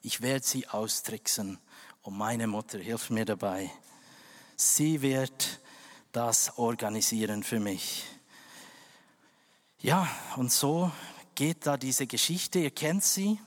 [0.00, 1.58] Ich werde sie austricksen
[2.02, 3.68] und meine Mutter hilft mir dabei.
[4.54, 5.58] Sie wird
[6.12, 8.04] das organisieren für mich.
[9.80, 10.92] Ja, und so
[11.34, 13.40] geht da diese Geschichte, ihr kennt sie.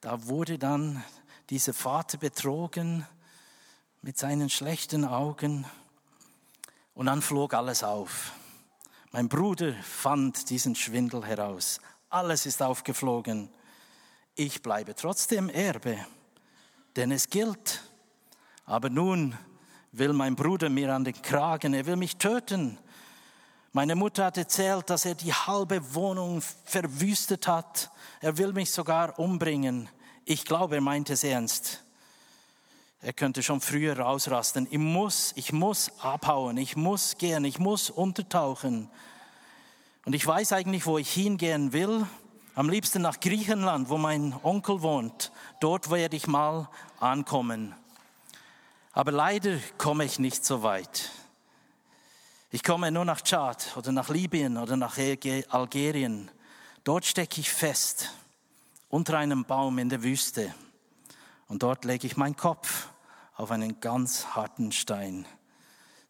[0.00, 1.04] Da wurde dann
[1.50, 3.06] dieser Vater betrogen
[4.00, 5.66] mit seinen schlechten Augen
[6.94, 8.32] und dann flog alles auf.
[9.12, 11.82] Mein Bruder fand diesen Schwindel heraus.
[12.08, 13.50] Alles ist aufgeflogen.
[14.36, 15.98] Ich bleibe trotzdem Erbe,
[16.96, 17.82] denn es gilt.
[18.64, 19.36] Aber nun
[19.92, 22.78] will mein Bruder mir an den Kragen, er will mich töten.
[23.72, 27.92] Meine Mutter hat erzählt, dass er die halbe Wohnung verwüstet hat.
[28.20, 29.88] Er will mich sogar umbringen.
[30.24, 31.84] Ich glaube, er meint es ernst.
[33.00, 34.66] Er könnte schon früher ausrasten.
[34.72, 38.90] Ich muss, ich muss abhauen, ich muss gehen, ich muss untertauchen.
[40.04, 42.04] Und ich weiß eigentlich, wo ich hingehen will.
[42.56, 45.30] Am liebsten nach Griechenland, wo mein Onkel wohnt.
[45.60, 47.72] Dort werde ich mal ankommen.
[48.92, 51.10] Aber leider komme ich nicht so weit.
[52.52, 56.30] Ich komme nur nach Tschad oder nach Libyen oder nach Algerien.
[56.82, 58.12] Dort stecke ich fest
[58.88, 60.52] unter einem Baum in der Wüste.
[61.46, 62.88] Und dort lege ich meinen Kopf
[63.36, 65.26] auf einen ganz harten Stein.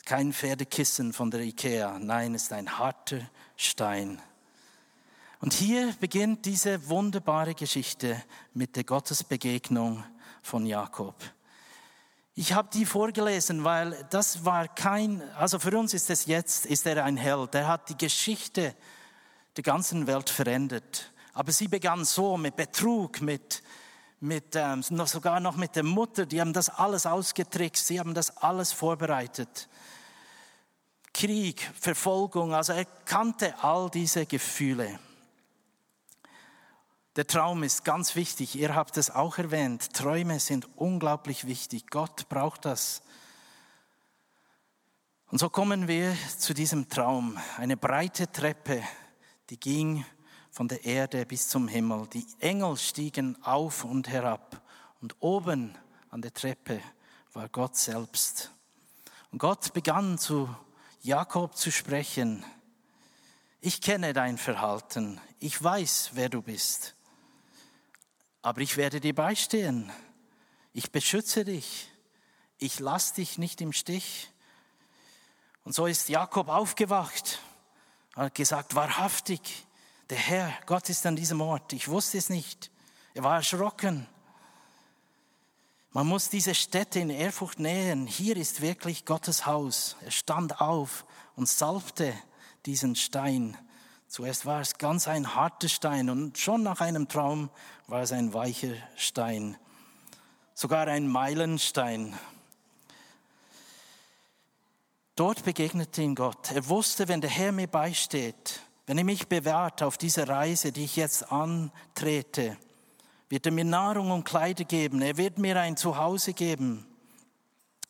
[0.07, 3.21] Kein Pferdekissen von der Ikea, nein, es ist ein harter
[3.57, 4.23] Stein.
[5.41, 8.23] Und hier beginnt diese wunderbare Geschichte
[8.55, 10.05] mit der Gottesbegegnung
[10.43, 11.17] von Jakob.
[12.41, 16.87] Ich habe die vorgelesen, weil das war kein, also für uns ist es jetzt, ist
[16.87, 17.55] er ein Held.
[17.55, 18.75] Er hat die Geschichte
[19.59, 21.13] der ganzen Welt verändert.
[21.35, 23.63] Aber sie begann so mit Betrug, mit,
[24.21, 26.25] mit ähm, noch sogar noch mit der Mutter.
[26.25, 29.69] Die haben das alles ausgetrickst, sie haben das alles vorbereitet.
[31.13, 34.99] Krieg, Verfolgung, also er kannte all diese Gefühle.
[37.21, 38.55] Der Traum ist ganz wichtig.
[38.55, 39.93] Ihr habt es auch erwähnt.
[39.93, 41.91] Träume sind unglaublich wichtig.
[41.91, 43.03] Gott braucht das.
[45.27, 47.37] Und so kommen wir zu diesem Traum.
[47.59, 48.83] Eine breite Treppe,
[49.51, 50.07] die ging
[50.51, 52.07] von der Erde bis zum Himmel.
[52.07, 54.63] Die Engel stiegen auf und herab.
[55.03, 55.77] Und oben
[56.09, 56.81] an der Treppe
[57.35, 58.51] war Gott selbst.
[59.31, 60.49] Und Gott begann zu
[61.03, 62.47] Jakob zu sprechen.
[63.61, 65.21] Ich kenne dein Verhalten.
[65.39, 66.95] Ich weiß, wer du bist
[68.43, 69.91] aber ich werde dir beistehen.
[70.73, 71.91] Ich beschütze dich.
[72.59, 74.31] Ich lasse dich nicht im Stich.
[75.65, 77.41] Und so ist Jakob aufgewacht,
[78.17, 79.67] Er hat gesagt, wahrhaftig,
[80.11, 81.73] der Herr, Gott ist an diesem Ort.
[81.73, 82.71] Ich wusste es nicht.
[83.15, 84.07] Er war erschrocken.
[85.93, 88.07] Man muss diese Städte in Ehrfurcht nähen.
[88.07, 89.97] Hier ist wirklich Gottes Haus.
[90.03, 91.05] Er stand auf
[91.37, 92.13] und salbte
[92.67, 93.57] diesen Stein
[94.11, 97.49] Zuerst war es ganz ein harter Stein und schon nach einem Traum
[97.87, 99.57] war es ein weicher Stein,
[100.53, 102.19] sogar ein Meilenstein.
[105.15, 106.51] Dort begegnete ihm Gott.
[106.51, 110.87] Er wusste, wenn der Herr mir beisteht, wenn er mich bewahrt auf dieser Reise, die
[110.87, 112.57] ich jetzt antrete,
[113.29, 115.03] wird er mir Nahrung und Kleider geben.
[115.03, 116.85] Er wird mir ein Zuhause geben.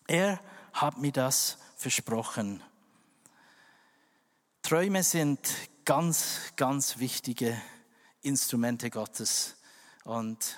[0.07, 0.39] Er
[0.75, 2.63] hat mir das versprochen.
[4.61, 5.41] Träume sind
[5.85, 7.61] ganz, ganz wichtige
[8.23, 9.57] Instrumente Gottes.
[10.05, 10.57] Und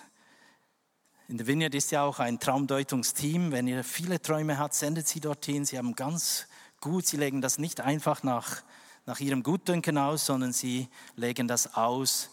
[1.29, 3.53] in der Vineyard ist ja auch ein Traumdeutungsteam.
[3.53, 5.65] Wenn ihr viele Träume habt, sendet sie dorthin.
[5.65, 6.47] Sie haben ganz
[6.81, 8.63] gut, sie legen das nicht einfach nach,
[9.07, 12.31] nach ihrem Gutdünken aus, sondern sie legen das aus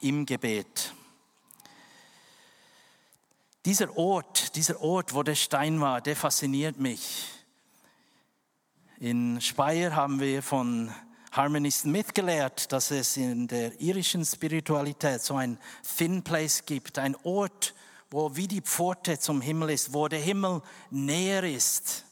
[0.00, 0.94] im Gebet.
[3.66, 7.26] Dieser Ort, dieser Ort, wo der Stein war, der fasziniert mich.
[8.98, 10.94] In Speyer haben wir von
[11.32, 15.58] Harmonisten mitgelehrt, dass es in der irischen Spiritualität so ein
[15.96, 17.74] Thin Place gibt, ein Ort,
[18.10, 22.04] wo wie die Pforte zum Himmel ist, wo der Himmel näher ist.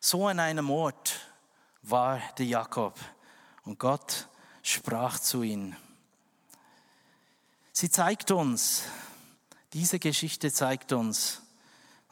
[0.00, 1.20] So an einem Ort
[1.82, 2.98] war der Jakob
[3.64, 4.28] und Gott
[4.62, 5.76] sprach zu ihm.
[7.72, 8.82] Sie zeigt uns,
[9.72, 11.42] diese Geschichte zeigt uns,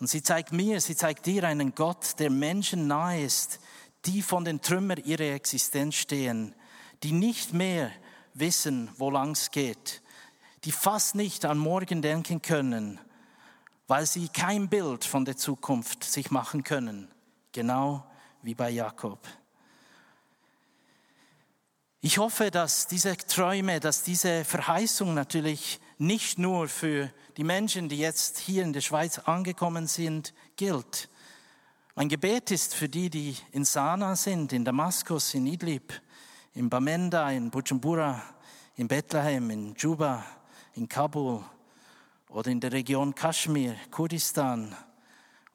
[0.03, 3.61] und sie zeigt mir, sie zeigt dir einen Gott, der Menschen nahe ist,
[4.04, 6.54] die von den Trümmern ihrer Existenz stehen,
[7.02, 7.90] die nicht mehr
[8.34, 10.02] wissen, wo lang's geht,
[10.64, 13.00] die fast nicht an morgen denken können,
[13.86, 17.08] weil sie kein Bild von der Zukunft sich machen können,
[17.52, 18.06] genau
[18.42, 19.18] wie bei Jakob.
[22.00, 27.98] Ich hoffe, dass diese Träume, dass diese Verheißung natürlich nicht nur für die Menschen, die
[27.98, 31.08] jetzt hier in der Schweiz angekommen sind, gilt,
[31.94, 35.92] mein Gebet ist für die, die in Sana sind, in Damaskus, in Idlib,
[36.55, 38.22] in Bamenda, in Bujumbura,
[38.76, 40.24] in Bethlehem, in Juba,
[40.74, 41.44] in Kabul
[42.31, 44.74] oder in der Region Kaschmir, Kurdistan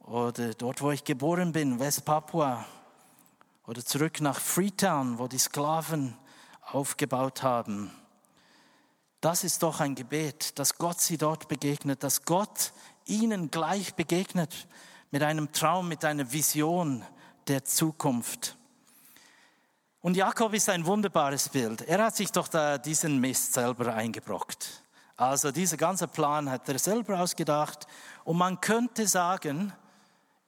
[0.02, 2.64] oder dort, wo ich geboren bin, West Papua
[3.66, 6.16] oder zurück nach Freetown, wo die Sklaven
[6.62, 7.90] aufgebaut haben.
[9.22, 12.74] Das ist doch ein Gebet, dass Gott sie dort begegnet, dass Gott
[13.06, 14.68] ihnen gleich begegnet
[15.12, 17.04] mit einem Traum, mit einer Vision
[17.48, 18.58] der Zukunft.
[20.02, 21.82] Und Jakob ist ein wunderbares Bild.
[21.82, 24.84] Er hat sich doch da diesen Mist selber eingebrockt.
[25.16, 27.88] Also dieser ganze Plan hat er selber ausgedacht.
[28.24, 29.74] Und man könnte sagen,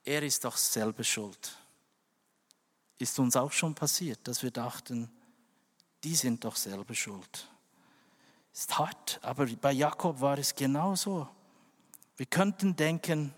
[0.06, 1.58] er ist doch selber schuld.
[3.00, 5.12] Ist uns auch schon passiert, dass wir dachten,
[6.04, 7.48] die sind doch selber schuld.
[8.54, 11.28] Ist hart, aber bei Jakob war es genauso.
[12.18, 13.34] Wir könnten denken,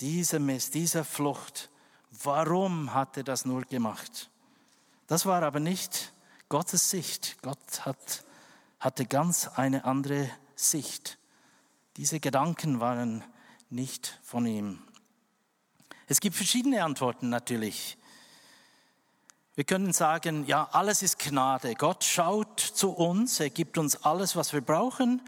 [0.00, 1.70] dieser Mist, diese Flucht,
[2.22, 4.30] warum hat er das nur gemacht?
[5.06, 6.12] Das war aber nicht
[6.48, 7.36] Gottes Sicht.
[7.42, 8.24] Gott hat,
[8.78, 11.18] hatte ganz eine andere Sicht.
[11.96, 13.24] Diese Gedanken waren
[13.70, 14.82] nicht von ihm.
[16.08, 17.96] Es gibt verschiedene Antworten natürlich.
[19.54, 21.74] Wir können sagen, ja, alles ist Gnade.
[21.74, 25.20] Gott schaut zu uns, er gibt uns alles, was wir brauchen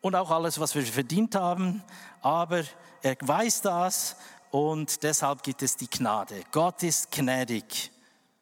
[0.00, 1.82] und auch alles, was wir verdient haben,
[2.22, 2.64] aber
[3.02, 4.16] er weiß das
[4.50, 6.42] und deshalb gibt es die Gnade.
[6.50, 7.90] Gott ist gnädig.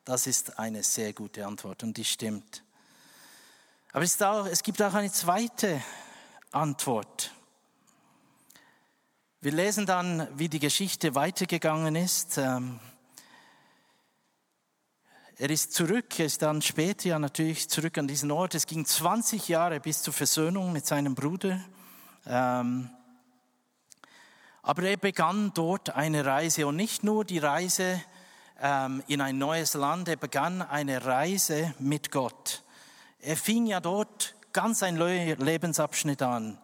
[0.05, 2.63] Das ist eine sehr gute Antwort und die stimmt.
[3.93, 5.83] Aber es, auch, es gibt auch eine zweite
[6.51, 7.33] Antwort.
[9.41, 12.39] Wir lesen dann, wie die Geschichte weitergegangen ist.
[12.39, 12.81] Ähm,
[15.37, 18.55] er ist zurück, er ist dann später ja natürlich zurück an diesen Ort.
[18.57, 21.61] Es ging 20 Jahre bis zur Versöhnung mit seinem Bruder.
[22.27, 22.91] Ähm,
[24.63, 28.01] aber er begann dort eine Reise und nicht nur die Reise
[28.61, 32.63] ähm, in ein neues Land, er begann eine Reise mit Gott.
[33.21, 36.59] Er fing ja dort ganz ein Lebensabschnitt an.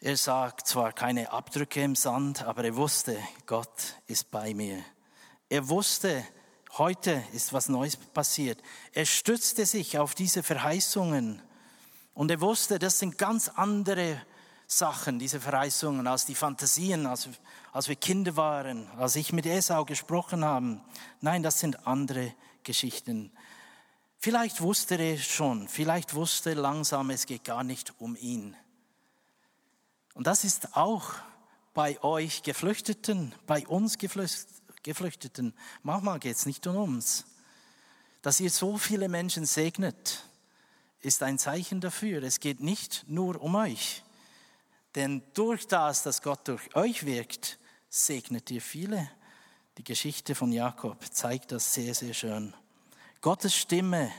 [0.00, 4.82] Er sah zwar keine Abdrücke im Sand, aber er wusste, Gott ist bei mir.
[5.48, 6.24] Er wusste,
[6.78, 8.62] Heute ist was Neues passiert.
[8.92, 11.42] Er stützte sich auf diese Verheißungen
[12.14, 14.22] und er wusste, das sind ganz andere
[14.72, 17.28] Sachen, diese Verheißungen, als die Fantasien, als,
[17.72, 20.80] als wir Kinder waren, als ich mit Esau gesprochen habe.
[21.20, 23.32] Nein, das sind andere Geschichten.
[24.18, 28.54] Vielleicht wusste er schon, vielleicht wusste langsam, es geht gar nicht um ihn.
[30.14, 31.14] Und das ist auch
[31.74, 35.52] bei euch Geflüchteten, bei uns Geflüchteten.
[35.82, 37.24] Manchmal geht es nicht um uns.
[38.22, 40.24] Dass ihr so viele Menschen segnet,
[41.00, 42.22] ist ein Zeichen dafür.
[42.22, 44.04] Es geht nicht nur um euch.
[44.94, 49.08] Denn durch das, dass Gott durch euch wirkt, segnet ihr viele.
[49.78, 52.54] Die Geschichte von Jakob zeigt das sehr, sehr schön.
[53.20, 54.10] Gottes Stimme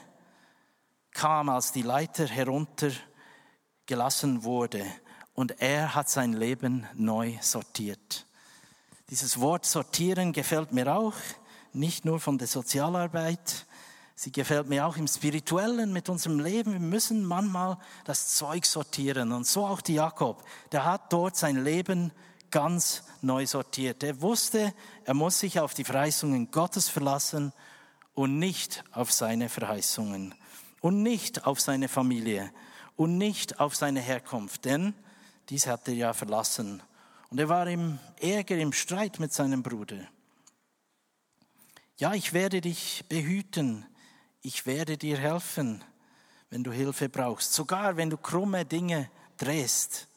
[1.12, 4.86] kam, als die Leiter heruntergelassen wurde
[5.34, 8.28] und er hat sein Leben neu sortiert.
[9.10, 11.16] Dieses Wort sortieren gefällt mir auch,
[11.74, 13.66] nicht nur von der Sozialarbeit,
[14.16, 16.74] sie gefällt mir auch im Spirituellen mit unserem Leben.
[16.74, 19.32] Wir müssen manchmal das Zeug sortieren.
[19.32, 22.12] Und so auch die Jakob, der hat dort sein Leben
[22.52, 24.04] ganz neu sortiert.
[24.04, 24.74] Er wusste,
[25.06, 27.54] er muss sich auf die Verheißungen Gottes verlassen
[28.14, 30.36] und nicht auf seine Verheißungen
[30.82, 32.52] und nicht auf seine Familie
[32.96, 34.94] und nicht auf seine Herkunft, denn
[35.50, 36.84] dies hat er ja verlassen
[37.32, 40.08] und er war im Ärger, im Streit mit seinem Bruder.
[41.98, 43.86] Ja, ich werde dich behüten.
[44.42, 45.84] Ich werde dir helfen,
[46.50, 47.54] wenn du Hilfe brauchst.
[47.54, 50.08] Sogar wenn du krumme Dinge drehst.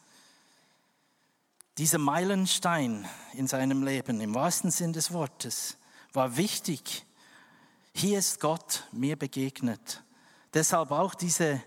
[1.78, 5.76] Dieser Meilenstein in seinem Leben, im wahrsten Sinn des Wortes,
[6.12, 7.04] war wichtig.
[7.92, 10.02] Hier ist Gott mir begegnet.
[10.52, 11.62] Deshalb auch diese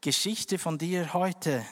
[0.00, 1.64] Geschichte von dir heute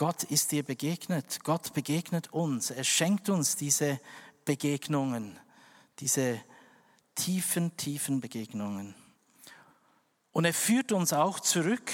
[0.00, 1.44] Gott ist dir begegnet.
[1.44, 2.70] Gott begegnet uns.
[2.70, 4.00] Er schenkt uns diese
[4.46, 5.38] Begegnungen,
[5.98, 6.40] diese
[7.14, 8.94] tiefen, tiefen Begegnungen.
[10.32, 11.90] Und er führt uns auch zurück,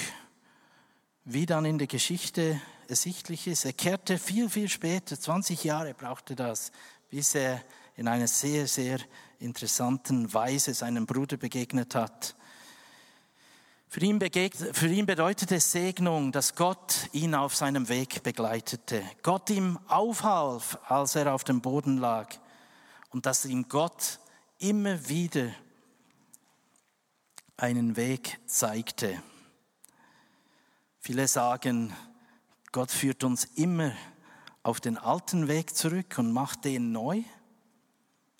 [1.24, 3.64] wie dann in der Geschichte ersichtlich ist.
[3.64, 6.70] Er kehrte viel, viel später, 20 Jahre brauchte das,
[7.10, 7.62] bis er
[7.96, 8.98] in einer sehr, sehr
[9.38, 12.36] interessanten Weise seinem Bruder begegnet hat.
[13.88, 14.20] Für ihn,
[14.72, 19.02] für ihn bedeutete Segnung, dass Gott ihn auf seinem Weg begleitete.
[19.22, 22.28] Gott ihm aufhalf, als er auf dem Boden lag.
[23.10, 24.18] Und dass ihm Gott
[24.58, 25.50] immer wieder
[27.56, 29.22] einen Weg zeigte.
[30.98, 31.94] Viele sagen,
[32.72, 33.92] Gott führt uns immer
[34.62, 37.22] auf den alten Weg zurück und macht den neu.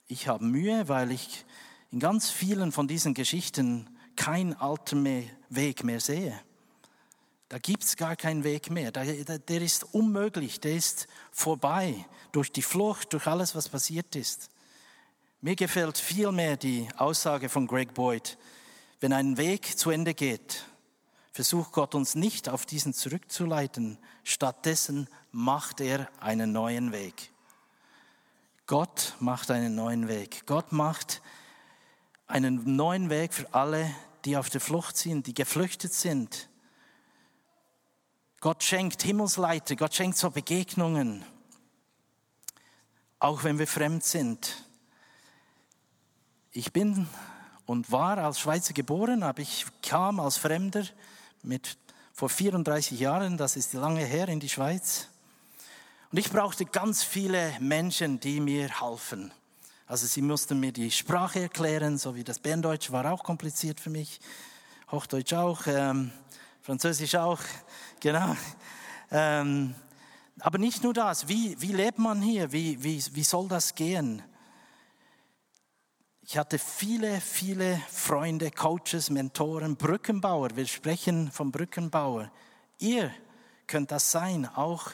[0.09, 1.45] Ich habe Mühe, weil ich
[1.91, 5.03] in ganz vielen von diesen Geschichten kein alter
[5.49, 6.39] Weg mehr sehe.
[7.49, 8.91] Da gibt es gar keinen Weg mehr.
[8.91, 14.51] Der ist unmöglich, der ist vorbei durch die Flucht, durch alles, was passiert ist.
[15.41, 18.37] Mir gefällt viel mehr die Aussage von Greg Boyd.
[19.01, 20.65] Wenn ein Weg zu Ende geht,
[21.33, 23.99] versucht Gott uns nicht auf diesen zurückzuleiten.
[24.25, 27.31] Stattdessen macht er einen neuen Weg.
[28.67, 30.47] Gott macht einen neuen Weg.
[30.47, 31.21] Gott macht
[32.27, 33.95] einen neuen Weg für alle,
[34.25, 36.49] die auf der Flucht sind, die geflüchtet sind.
[38.41, 41.25] Gott schenkt Himmelsleiter, Gott schenkt so Begegnungen.
[43.19, 44.65] auch wenn wir fremd sind.
[46.53, 47.09] Ich bin
[47.67, 50.85] und war als Schweizer geboren, aber ich kam als Fremder
[51.43, 51.77] mit
[52.13, 55.09] vor 34 Jahren, das ist lange her, in die Schweiz.
[56.11, 59.33] Und ich brauchte ganz viele Menschen, die mir halfen.
[59.87, 63.91] Also sie mussten mir die Sprache erklären, so wie das Berndeutsch war auch kompliziert für
[63.91, 64.21] mich,
[64.91, 66.13] Hochdeutsch auch, ähm,
[66.63, 67.41] Französisch auch,
[68.01, 68.37] genau.
[69.11, 69.75] Ähm,
[70.41, 74.23] aber nicht nur das, wie, wie lebt man hier, wie, wie, wie soll das gehen?
[76.29, 80.57] Ich hatte viele, viele Freunde, Coaches, Mentoren, Brückenbauer.
[80.57, 82.33] Wir sprechen vom Brückenbauer.
[82.79, 83.15] Ihr
[83.69, 84.91] könnt das sein, auch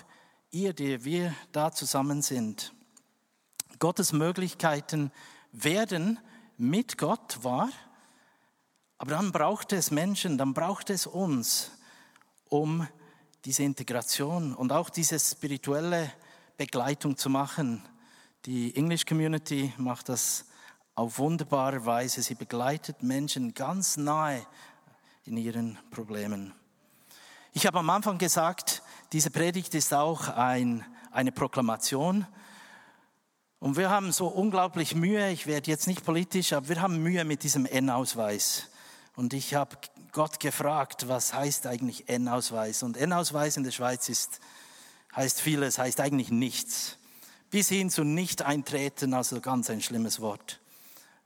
[0.51, 2.75] ihr, die wir da zusammen sind.
[3.79, 5.11] Gottes Möglichkeiten
[5.53, 6.19] werden
[6.59, 7.71] mit Gott wahr,
[8.99, 11.71] aber dann braucht es Menschen, dann braucht es uns,
[12.51, 12.87] um
[13.47, 16.13] diese Integration und auch diese spirituelle
[16.59, 17.83] Begleitung zu machen.
[18.45, 20.45] Die English Community macht das
[21.03, 22.23] auf wunderbare Weise.
[22.23, 24.47] Sie begleitet Menschen ganz nahe
[25.25, 26.55] in ihren Problemen.
[27.53, 32.25] Ich habe am Anfang gesagt, diese Predigt ist auch ein, eine Proklamation.
[33.59, 37.25] Und wir haben so unglaublich Mühe, ich werde jetzt nicht politisch, aber wir haben Mühe
[37.25, 38.69] mit diesem N-Ausweis.
[39.17, 39.77] Und ich habe
[40.13, 42.85] Gott gefragt, was heißt eigentlich N-Ausweis?
[42.85, 44.39] Und N-Ausweis in der Schweiz ist,
[45.17, 46.97] heißt vieles, heißt eigentlich nichts.
[47.51, 50.62] Bis hin zu nicht eintreten, also ganz ein schlimmes Wort.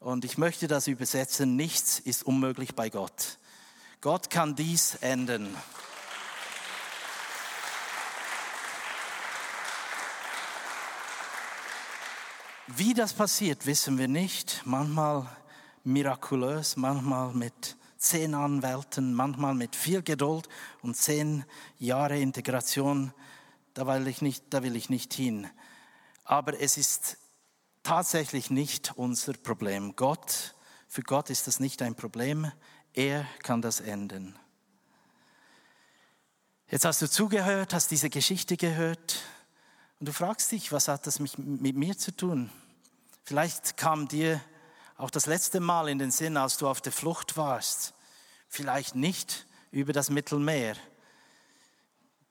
[0.07, 3.39] Und ich möchte das übersetzen, nichts ist unmöglich bei Gott.
[4.01, 5.53] Gott kann dies ändern.
[12.69, 14.63] Wie das passiert, wissen wir nicht.
[14.65, 15.27] Manchmal
[15.83, 20.49] mirakulös, manchmal mit zehn Anwälten, manchmal mit viel Geduld
[20.83, 21.45] und zehn
[21.81, 23.13] Jahre Integration.
[23.75, 25.51] Da will ich nicht, da will ich nicht hin.
[26.23, 27.19] Aber es ist
[27.87, 29.95] tatsächlich nicht unser Problem.
[29.95, 30.57] Gott,
[30.89, 32.51] für Gott ist das nicht ein Problem.
[32.95, 34.37] Er kann das ändern.
[36.69, 39.23] Jetzt hast du zugehört, hast diese Geschichte gehört
[40.01, 42.51] und du fragst dich, was hat das mit mir zu tun?
[43.23, 44.41] Vielleicht kam dir
[44.97, 47.95] auch das letzte Mal in den Sinn, als du auf der Flucht warst.
[48.49, 50.75] Vielleicht nicht über das Mittelmeer.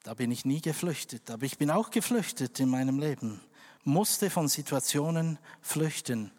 [0.03, 3.39] Da bin ich nie geflüchtet, aber ich bin auch geflüchtet in meinem Leben
[3.85, 6.31] musste von Situationen flüchten.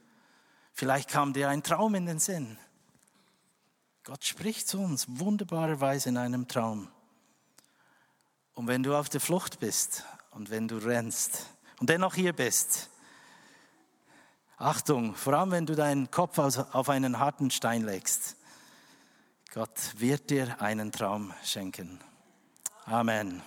[0.75, 2.59] Vielleicht kam dir ein Traum in den Sinn.
[4.05, 6.89] Gott spricht zu uns wunderbarerweise in einem Traum.
[8.55, 11.47] Und wenn du auf der Flucht bist und wenn du rennst
[11.81, 12.91] und dennoch hier bist,
[14.59, 18.37] Achtung, vor allem wenn du deinen Kopf auf einen harten Stein legst,
[19.53, 22.01] Gott wird dir einen Traum schenken.
[22.85, 23.43] Amen.